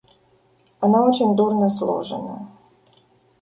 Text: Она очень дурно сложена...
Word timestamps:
Она 0.79 1.05
очень 1.05 1.35
дурно 1.35 1.69
сложена... 1.69 2.49